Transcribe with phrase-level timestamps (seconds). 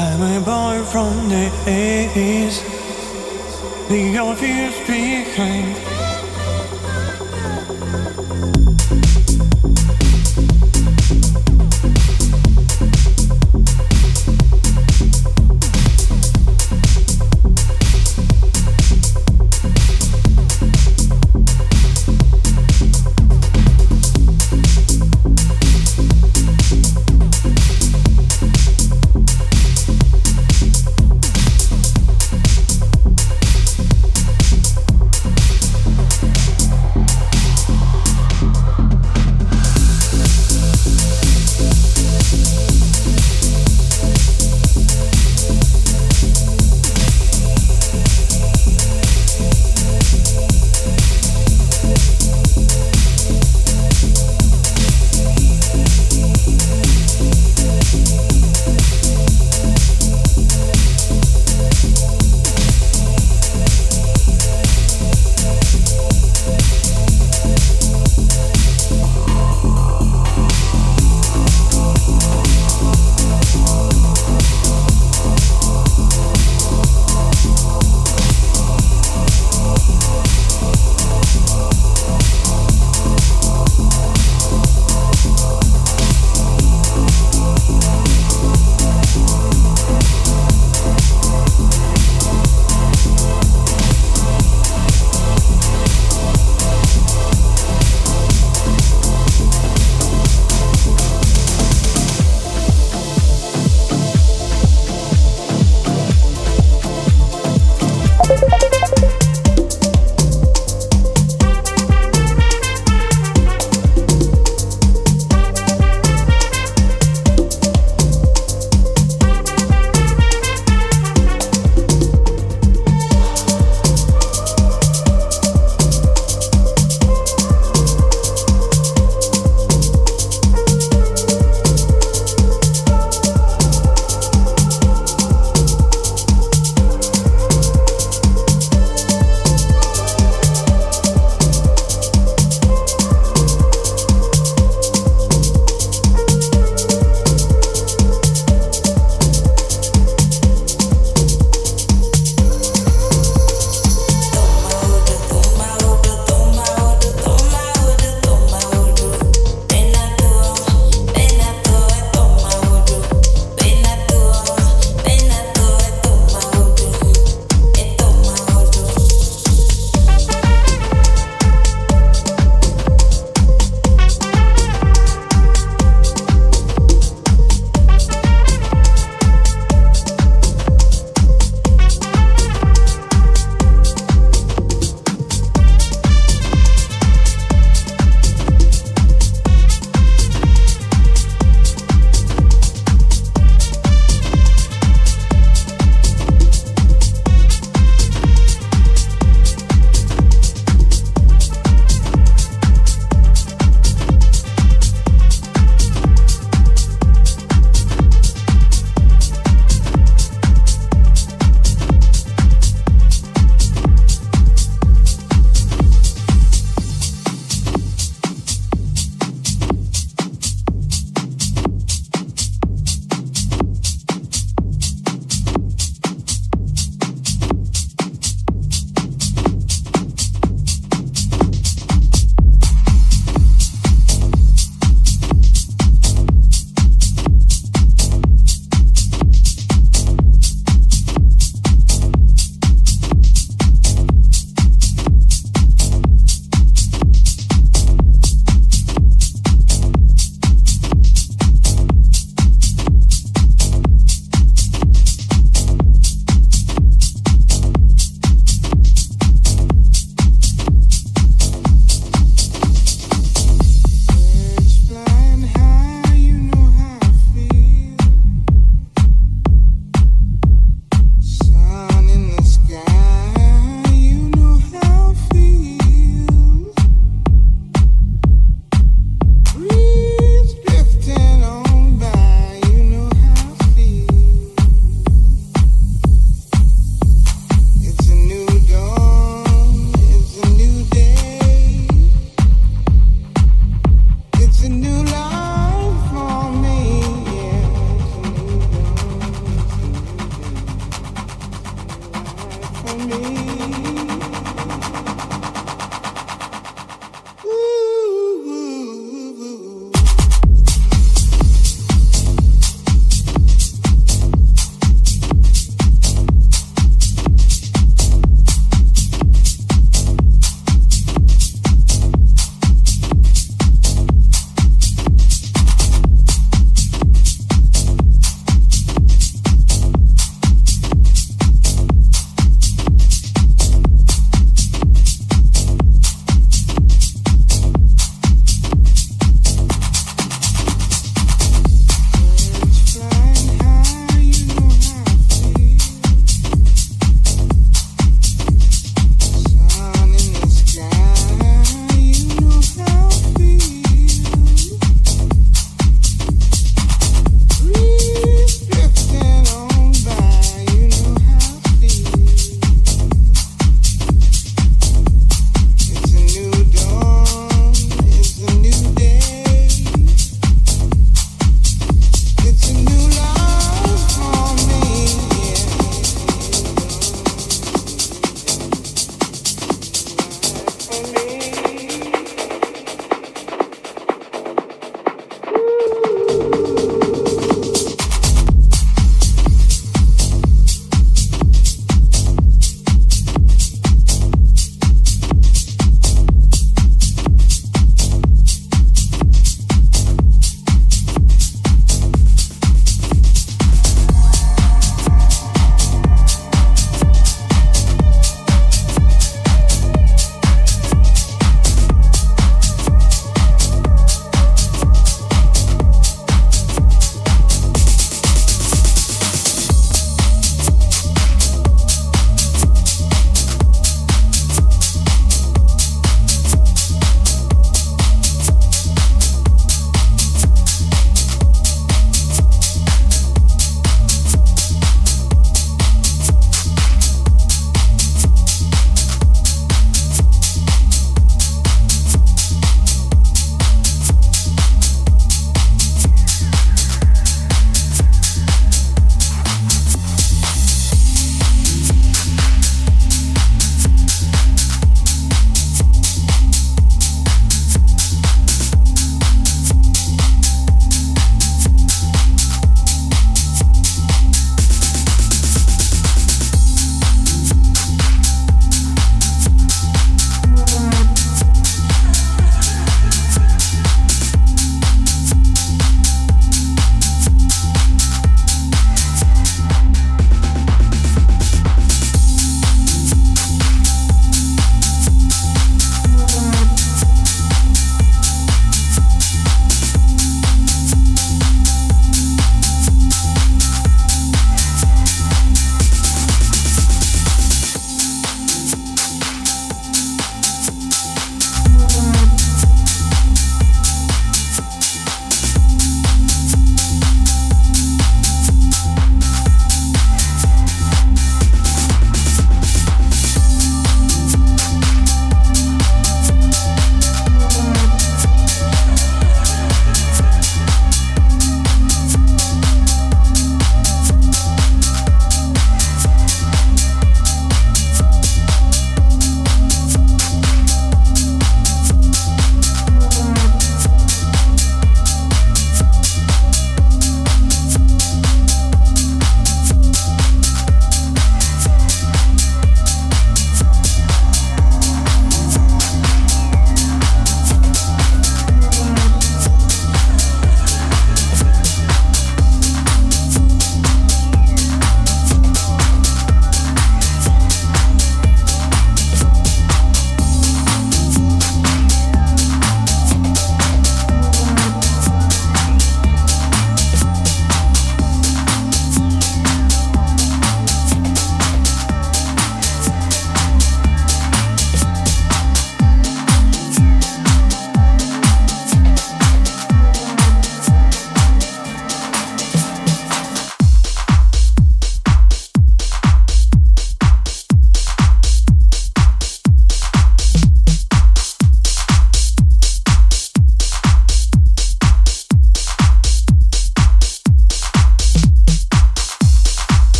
[0.00, 2.62] I'm a boy from the 80s,
[3.88, 5.87] the your fears behind.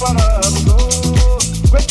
[0.00, 1.84] para los dos, güey